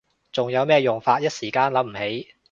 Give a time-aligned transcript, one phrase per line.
[0.31, 1.19] 仲有咩用法？
[1.19, 2.33] 一時間諗唔起